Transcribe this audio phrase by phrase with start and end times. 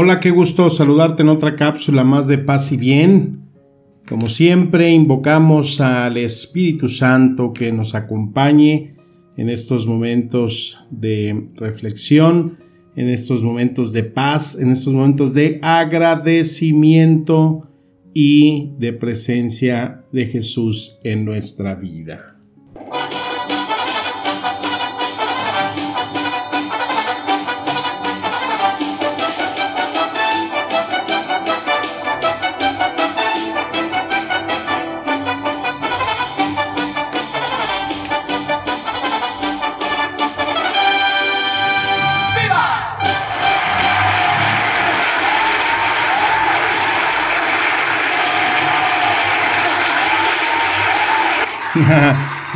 [0.00, 3.50] Hola, qué gusto saludarte en otra cápsula más de paz y bien.
[4.08, 8.94] Como siempre, invocamos al Espíritu Santo que nos acompañe
[9.36, 12.58] en estos momentos de reflexión,
[12.94, 17.68] en estos momentos de paz, en estos momentos de agradecimiento
[18.14, 22.37] y de presencia de Jesús en nuestra vida.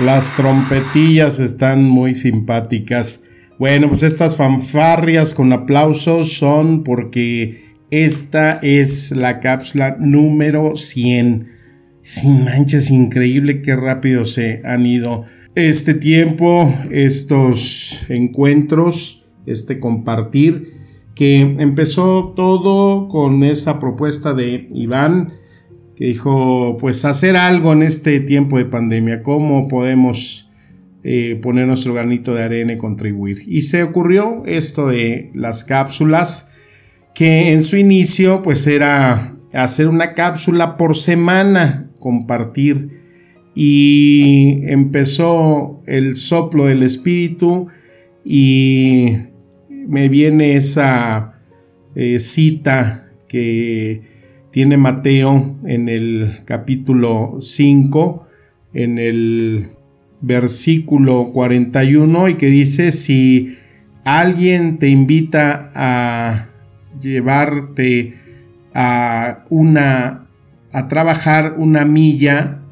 [0.05, 3.23] Las trompetillas están muy simpáticas.
[3.57, 11.49] Bueno, pues estas fanfarrias con aplausos son porque esta es la cápsula número 100.
[12.01, 20.79] Sin manches, increíble qué rápido se han ido este tiempo, estos encuentros, este compartir,
[21.15, 25.35] que empezó todo con esa propuesta de Iván
[25.97, 30.51] que dijo, pues hacer algo en este tiempo de pandemia, cómo podemos
[31.05, 33.43] eh, poner nuestro granito de arena y contribuir.
[33.47, 36.53] Y se ocurrió esto de las cápsulas,
[37.15, 43.03] que en su inicio pues era hacer una cápsula por semana, compartir.
[43.55, 47.67] Y empezó el soplo del espíritu
[48.25, 49.17] y
[49.69, 51.41] me viene esa
[51.95, 54.12] eh, cita que
[54.53, 58.27] tiene Mateo en el capítulo 5,
[58.75, 59.71] en el
[60.21, 63.57] versículo 41, y que dice, si
[64.05, 66.49] alguien te invita a
[67.01, 68.15] llevarte
[68.75, 70.23] a una
[70.73, 72.63] a trabajar una milla,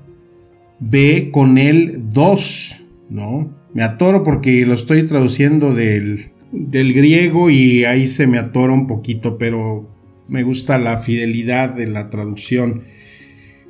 [0.79, 3.55] ve con él dos, ¿no?
[3.75, 8.87] Me atoro porque lo estoy traduciendo del, del griego y ahí se me atora un
[8.87, 9.89] poquito, pero
[10.31, 12.85] me gusta la fidelidad de la traducción.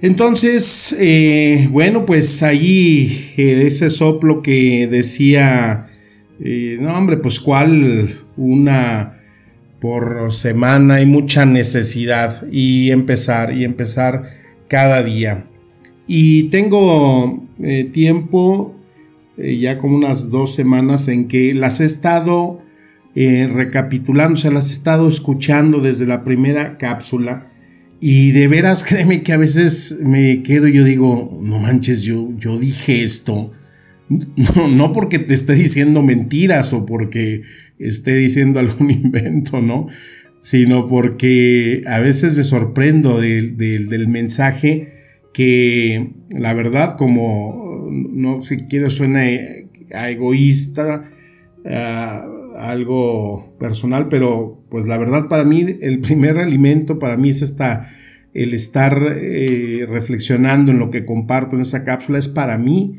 [0.02, 5.88] Entonces, eh, bueno, pues ahí eh, ese soplo que decía,
[6.38, 9.16] eh, no hombre, pues cuál una
[9.80, 14.30] por semana, hay mucha necesidad y empezar y empezar
[14.68, 15.46] cada día.
[16.06, 17.46] Y tengo
[17.92, 18.74] tiempo,
[19.38, 22.62] ya como unas dos semanas en que las he estado
[23.14, 27.50] eh, recapitulando, se las he estado escuchando desde la primera cápsula.
[28.00, 32.30] Y de veras, créeme que a veces me quedo y yo digo, no manches, yo,
[32.36, 33.52] yo dije esto.
[34.10, 37.42] No, no porque te esté diciendo mentiras o porque
[37.78, 39.86] esté diciendo algún invento, ¿no?
[40.40, 44.88] Sino porque a veces me sorprendo del mensaje
[45.32, 49.20] que la verdad, como no sé, quiero suena
[49.94, 51.10] a egoísta,
[51.66, 52.26] ah,
[52.68, 57.90] algo personal, pero pues la verdad para mí el primer alimento para mí es esta,
[58.34, 62.98] el estar eh, reflexionando en lo que comparto en esa cápsula es para mí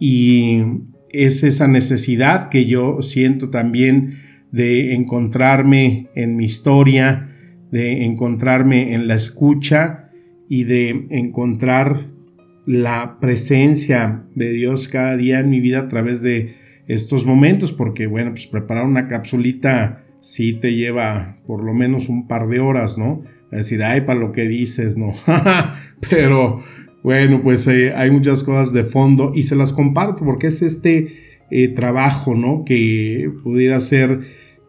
[0.00, 0.62] y
[1.10, 4.18] es esa necesidad que yo siento también
[4.50, 7.30] de encontrarme en mi historia,
[7.70, 10.10] de encontrarme en la escucha
[10.48, 12.10] y de encontrar
[12.66, 18.06] la presencia de Dios cada día en mi vida a través de estos momentos, porque
[18.06, 22.98] bueno, pues preparar una capsulita sí te lleva por lo menos un par de horas,
[22.98, 23.22] ¿no?
[23.50, 25.12] Es decir, ay, para lo que dices, ¿no?
[26.10, 26.62] Pero
[27.02, 31.42] bueno, pues eh, hay muchas cosas de fondo y se las comparto porque es este
[31.50, 32.64] eh, trabajo, ¿no?
[32.64, 34.20] Que pudiera ser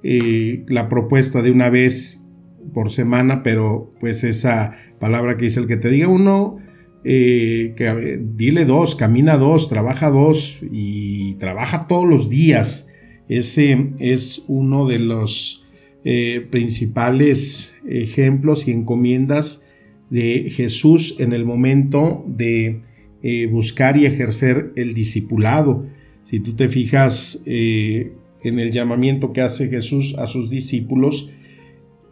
[0.03, 2.27] eh, la propuesta de una vez
[2.73, 6.57] por semana, pero pues esa palabra que dice el que te diga uno
[7.05, 12.89] eh, que dile dos, camina dos, trabaja dos y trabaja todos los días.
[13.27, 15.65] Ese es uno de los
[16.05, 19.67] eh, principales ejemplos y encomiendas
[20.09, 22.79] de Jesús en el momento de
[23.21, 25.85] eh, buscar y ejercer el discipulado.
[26.23, 31.31] Si tú te fijas, en el llamamiento que hace Jesús a sus discípulos,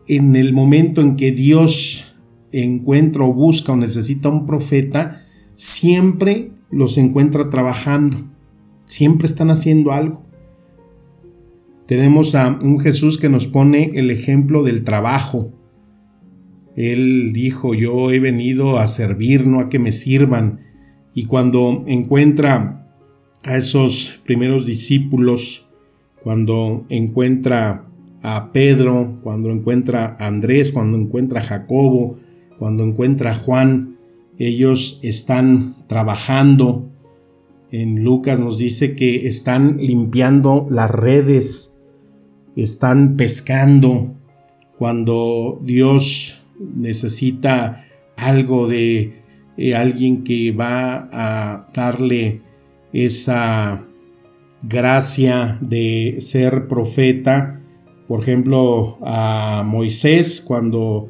[0.08, 2.11] en el momento en que Dios
[2.52, 5.26] encuentra o busca o necesita un profeta,
[5.56, 8.18] siempre los encuentra trabajando,
[8.86, 10.24] siempre están haciendo algo.
[11.86, 15.52] Tenemos a un Jesús que nos pone el ejemplo del trabajo.
[16.76, 20.62] Él dijo, yo he venido a servir, no a que me sirvan.
[21.14, 22.88] Y cuando encuentra
[23.44, 25.70] a esos primeros discípulos,
[26.24, 27.88] cuando encuentra
[28.22, 32.20] a Pedro, cuando encuentra a Andrés, cuando encuentra a Jacobo,
[32.62, 33.98] cuando encuentra a Juan,
[34.38, 36.92] ellos están trabajando.
[37.72, 41.84] En Lucas nos dice que están limpiando las redes,
[42.56, 44.14] están pescando.
[44.78, 47.84] Cuando Dios necesita
[48.16, 49.24] algo de
[49.58, 52.42] eh, alguien que va a darle
[52.94, 53.88] esa
[54.62, 57.60] gracia de ser profeta,
[58.08, 61.10] por ejemplo, a Moisés cuando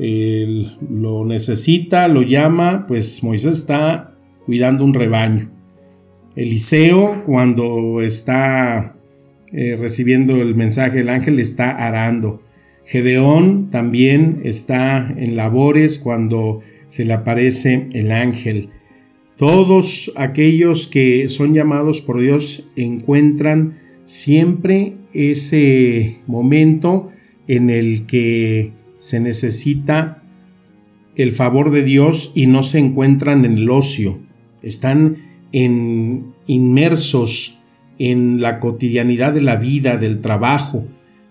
[0.00, 4.16] lo necesita, lo llama, pues Moisés está
[4.46, 5.50] cuidando un rebaño.
[6.36, 8.96] Eliseo cuando está
[9.52, 12.42] eh, recibiendo el mensaje del ángel está arando.
[12.84, 18.70] Gedeón también está en labores cuando se le aparece el ángel.
[19.36, 27.10] Todos aquellos que son llamados por Dios encuentran siempre ese momento
[27.48, 30.22] en el que se necesita
[31.16, 34.20] el favor de Dios y no se encuentran en el ocio.
[34.62, 35.16] Están
[36.46, 37.58] inmersos
[37.98, 40.84] en la cotidianidad de la vida, del trabajo.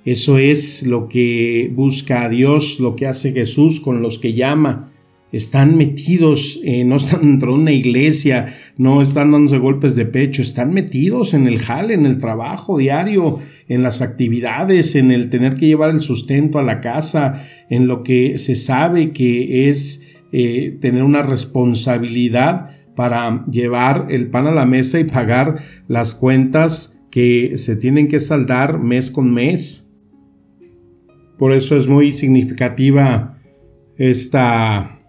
[0.03, 4.91] Eso es lo que busca a Dios, lo que hace Jesús con los que llama
[5.31, 10.41] están metidos, eh, no están dentro de una iglesia, no están dándose golpes de pecho,
[10.41, 13.39] están metidos en el jale, en el trabajo diario,
[13.69, 18.03] en las actividades, en el tener que llevar el sustento a la casa, en lo
[18.03, 24.65] que se sabe que es eh, tener una responsabilidad para llevar el pan a la
[24.65, 29.95] mesa y pagar las cuentas que se tienen que saldar mes con mes.
[31.37, 33.39] Por eso es muy significativa
[33.97, 34.99] esta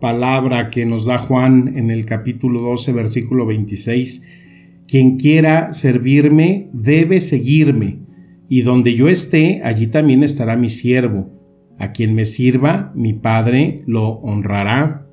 [0.00, 4.43] palabra que nos da Juan en el capítulo 12, versículo 26.
[4.86, 8.00] Quien quiera servirme debe seguirme,
[8.48, 11.30] y donde yo esté, allí también estará mi siervo.
[11.78, 15.06] A quien me sirva, mi Padre lo honrará.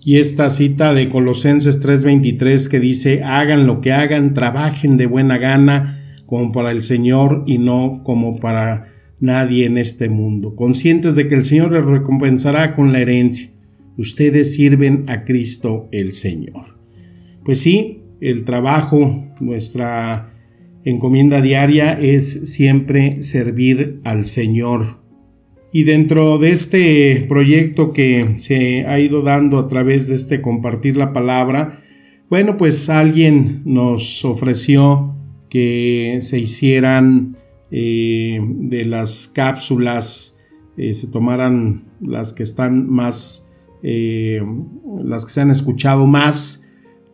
[0.00, 5.38] Y esta cita de Colosenses 3:23 que dice, hagan lo que hagan, trabajen de buena
[5.38, 8.88] gana, como para el Señor y no como para
[9.20, 13.52] nadie en este mundo, conscientes de que el Señor les recompensará con la herencia
[13.96, 16.78] ustedes sirven a Cristo el Señor.
[17.44, 20.32] Pues sí, el trabajo, nuestra
[20.84, 25.02] encomienda diaria es siempre servir al Señor.
[25.72, 30.96] Y dentro de este proyecto que se ha ido dando a través de este compartir
[30.96, 31.82] la palabra,
[32.30, 35.16] bueno, pues alguien nos ofreció
[35.50, 37.34] que se hicieran
[37.70, 40.40] eh, de las cápsulas,
[40.76, 43.52] eh, se tomaran las que están más
[43.82, 44.40] eh,
[45.02, 46.71] las que se han escuchado más,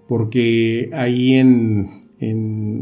[0.09, 2.09] porque ahí en,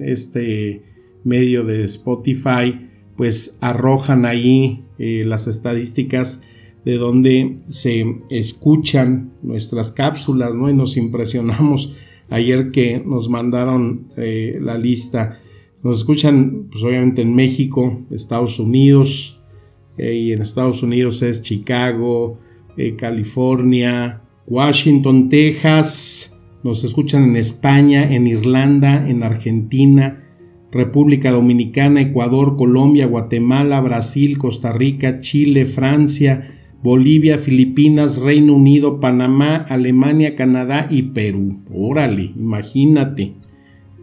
[0.03, 0.83] este
[1.25, 6.45] medio de Spotify, pues arrojan ahí eh, las estadísticas
[6.85, 10.71] de donde se escuchan nuestras cápsulas, ¿no?
[10.71, 11.95] Y nos impresionamos
[12.31, 15.41] ayer que nos mandaron eh, la lista.
[15.83, 19.37] Nos escuchan, pues obviamente en México, Estados Unidos,
[19.99, 22.39] y en Estados Unidos es Chicago,
[22.77, 30.25] eh, California, Washington, Texas, nos escuchan en España, en Irlanda, en Argentina,
[30.73, 36.49] República Dominicana, Ecuador, Colombia, Guatemala, Brasil, Costa Rica, Chile, Francia,
[36.83, 41.61] Bolivia, Filipinas, Reino Unido, Panamá, Alemania, Canadá y Perú.
[41.73, 43.35] Órale, imagínate.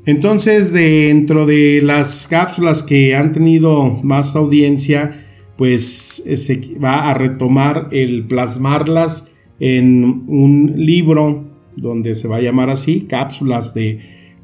[0.05, 5.23] Entonces, dentro de las cápsulas que han tenido más audiencia,
[5.57, 12.41] pues eh, se va a retomar el plasmarlas en un libro donde se va a
[12.41, 13.99] llamar así, cápsulas de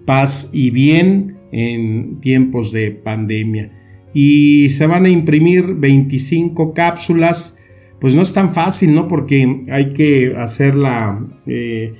[0.06, 3.72] paz y bien en tiempos de pandemia.
[4.14, 7.60] Y se van a imprimir 25 cápsulas,
[8.00, 9.08] pues no es tan fácil, ¿no?
[9.08, 11.94] Porque hay que hacer la, eh,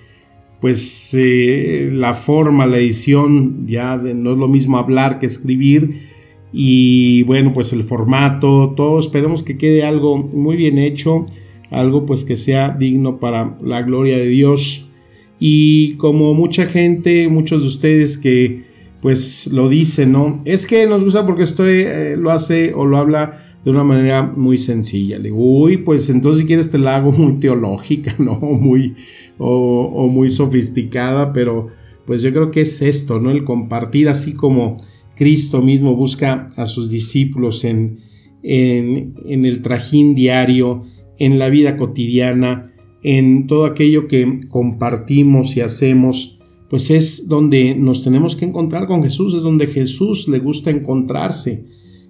[0.60, 6.10] pues eh, la forma, la edición, ya no es lo mismo hablar que escribir
[6.52, 11.28] y bueno, pues el formato, todo, esperemos que quede algo muy bien hecho,
[11.70, 14.89] algo pues que sea digno para la gloria de Dios.
[15.40, 18.68] Y como mucha gente, muchos de ustedes que
[19.02, 20.36] pues lo dice, ¿no?
[20.46, 24.24] Es que nos gusta porque estoy, eh, lo hace o lo habla de una manera
[24.24, 25.18] muy sencilla.
[25.18, 28.40] Le digo, uy, pues entonces si quieres te la hago muy teológica, ¿no?
[28.40, 28.96] Muy,
[29.38, 31.68] o, muy sofisticada, pero
[32.06, 33.32] pues yo creo que es esto, ¿no?
[33.32, 34.78] El compartir así como
[35.16, 38.00] Cristo mismo busca a sus discípulos en,
[38.44, 40.86] en, en el trajín diario,
[41.18, 42.69] en la vida cotidiana,
[43.04, 46.40] en todo aquello que compartimos y hacemos,
[46.70, 51.66] pues es donde nos tenemos que encontrar con Jesús, es donde Jesús le gusta encontrarse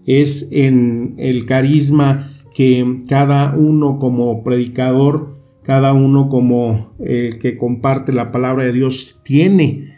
[0.09, 8.11] es en el carisma que cada uno como predicador, cada uno como el que comparte
[8.11, 9.93] la palabra de Dios tiene,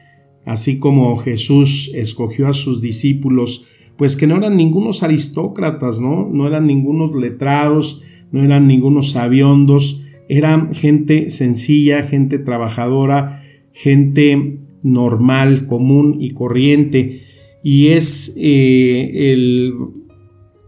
[0.45, 6.27] así como Jesús escogió a sus discípulos, pues que no eran ningunos aristócratas, ¿no?
[6.27, 10.00] No eran ningunos letrados, no eran ningunos sabiondos,
[10.31, 17.23] eran gente sencilla, gente trabajadora, gente normal, común y corriente.
[17.65, 19.73] Y es eh, el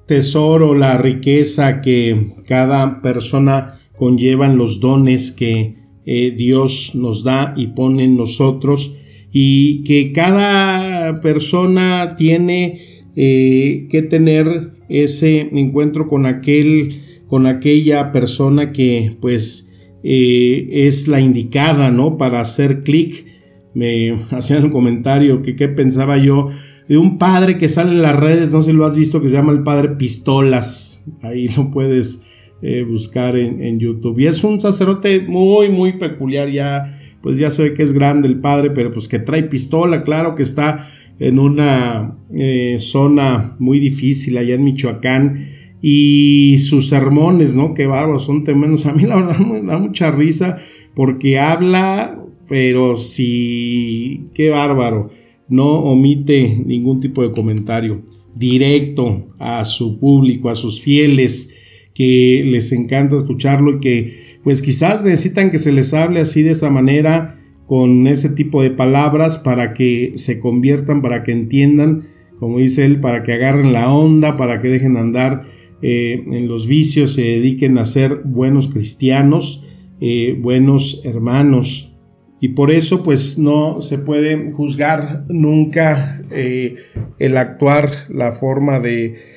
[0.05, 7.53] tesoro, la riqueza que cada persona conlleva en los dones que eh, Dios nos da
[7.55, 8.97] y pone en nosotros
[9.31, 12.81] y que cada persona tiene
[13.15, 17.02] eh, que tener ese encuentro con aquel
[17.33, 19.73] con aquella persona que pues
[20.03, 23.25] eh, es la indicada no para hacer clic
[23.73, 26.49] me hacían un comentario que qué pensaba yo
[26.87, 29.31] de un padre que sale en las redes, no sé si lo has visto, que
[29.31, 31.03] se llama el padre Pistolas.
[31.23, 32.23] Ahí lo puedes
[32.61, 34.19] eh, buscar en, YouTube.
[34.19, 36.51] Y es un sacerdote muy, muy peculiar.
[36.51, 40.03] Ya, pues ya se ve que es grande el padre, pero pues que trae pistola,
[40.03, 40.87] claro que está
[41.17, 45.62] en una eh, zona muy difícil allá en Michoacán.
[45.85, 47.73] Y sus sermones, ¿no?
[47.73, 48.85] Qué bárbaros, son tremendos.
[48.87, 50.57] A mí la verdad me da mucha risa
[50.95, 55.11] porque habla, pero sí, qué bárbaro
[55.49, 58.01] no omite ningún tipo de comentario
[58.35, 61.55] directo a su público, a sus fieles,
[61.93, 66.51] que les encanta escucharlo y que pues quizás necesitan que se les hable así de
[66.51, 72.07] esa manera, con ese tipo de palabras para que se conviertan, para que entiendan,
[72.39, 75.43] como dice él, para que agarren la onda, para que dejen andar
[75.85, 79.65] eh, en los vicios, se dediquen a ser buenos cristianos,
[79.99, 81.93] eh, buenos hermanos,
[82.39, 86.77] y por eso pues no se puede juzgar nunca eh,
[87.19, 89.33] el actuar, la forma de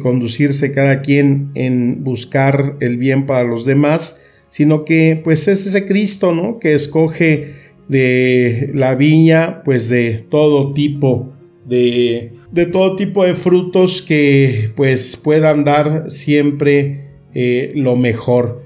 [0.00, 5.84] conducirse cada quien en buscar el bien para los demás, sino que pues es ese
[5.86, 6.58] Cristo, ¿no?
[6.58, 7.54] Que escoge
[7.88, 11.33] de la viña pues de todo tipo
[11.64, 17.04] de, de todo tipo de frutos que pues puedan dar siempre
[17.34, 18.62] eh, lo mejor.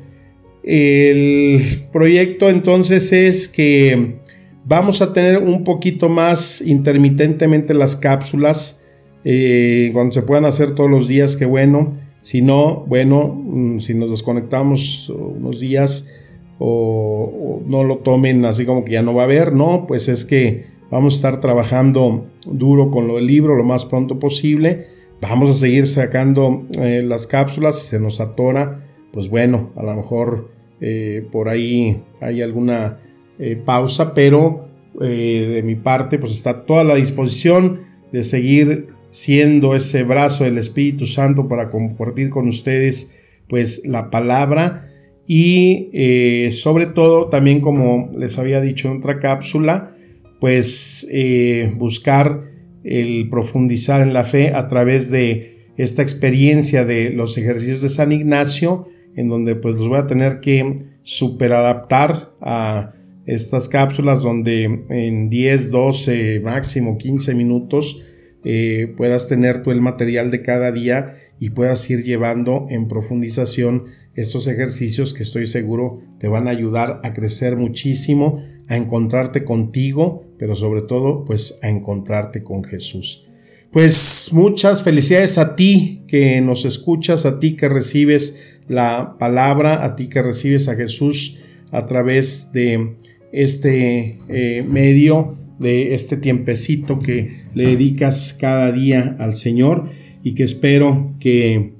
[0.63, 1.61] El
[1.93, 4.17] proyecto entonces es que
[4.65, 8.85] vamos a tener un poquito más intermitentemente las cápsulas.
[9.25, 11.97] Eh, cuando se puedan hacer todos los días, qué bueno.
[12.21, 16.15] Si no, bueno, mm, si nos desconectamos unos días
[16.59, 20.25] o, no lo tomen así como que ya no va a haber, no, pues es
[20.25, 24.87] que vamos a estar trabajando duro con lo del libro lo más pronto posible.
[25.21, 27.81] Vamos a seguir sacando eh, las cápsulas.
[27.81, 33.01] Si se nos atora, pues bueno, a lo mejor eh, por ahí hay alguna
[33.39, 34.67] eh, pausa, pero
[34.99, 41.07] de mi parte pues está toda la disposición de seguir siendo ese brazo del Espíritu
[41.07, 43.17] Santo para compartir con ustedes
[43.49, 44.89] pues la palabra
[45.25, 49.95] y sobre todo también como les había dicho en otra cápsula
[50.41, 51.09] pues
[51.77, 52.45] buscar
[52.85, 58.13] el profundizar en la fe a través de esta experiencia de los ejercicios de San
[58.13, 62.93] Ignacio en donde pues los voy a tener que superadaptar a
[63.27, 68.05] estas cápsulas donde en 10, 12, máximo 15 minutos
[68.45, 73.87] eh, puedas tener tú el material de cada día y puedas ir llevando en profundización
[74.15, 80.28] estos ejercicios que estoy seguro te van a ayudar a crecer muchísimo, a encontrarte contigo,
[80.39, 83.27] pero sobre todo pues a encontrarte con Jesús.
[83.71, 89.95] Pues muchas felicidades a ti que nos escuchas, a ti que recibes la palabra, a
[89.95, 91.41] ti que recibes a Jesús
[91.71, 92.97] a través de
[93.33, 99.91] este eh, medio, de este tiempecito que le dedicas cada día al Señor
[100.23, 101.73] y que espero que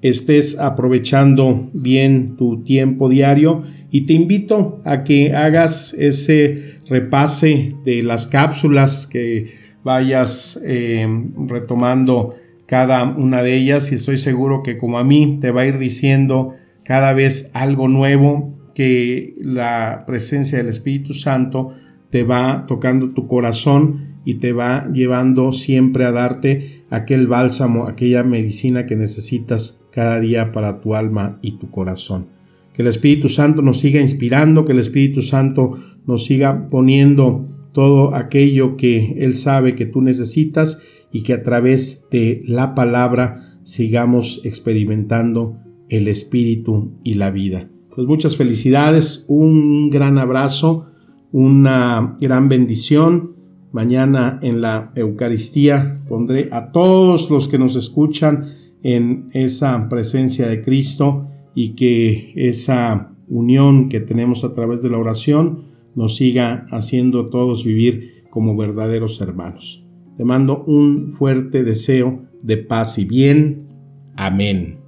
[0.00, 8.02] estés aprovechando bien tu tiempo diario y te invito a que hagas ese repase de
[8.02, 11.06] las cápsulas que vayas eh,
[11.46, 12.36] retomando
[12.66, 15.78] cada una de ellas y estoy seguro que como a mí te va a ir
[15.78, 21.74] diciendo cada vez algo nuevo que la presencia del Espíritu Santo
[22.10, 28.22] te va tocando tu corazón y te va llevando siempre a darte aquel bálsamo, aquella
[28.22, 32.26] medicina que necesitas cada día para tu alma y tu corazón.
[32.72, 38.14] Que el Espíritu Santo nos siga inspirando, que el Espíritu Santo nos siga poniendo todo
[38.14, 40.82] aquello que Él sabe que tú necesitas
[41.12, 45.58] y que a través de la palabra sigamos experimentando
[45.88, 47.68] el Espíritu y la vida.
[47.94, 50.86] Pues muchas felicidades, un gran abrazo,
[51.30, 53.34] una gran bendición.
[53.72, 60.62] Mañana en la Eucaristía pondré a todos los que nos escuchan en esa presencia de
[60.62, 67.30] Cristo y que esa unión que tenemos a través de la oración nos siga haciendo
[67.30, 69.86] todos vivir como verdaderos hermanos.
[70.16, 73.68] Te mando un fuerte deseo de paz y bien.
[74.16, 74.83] Amén.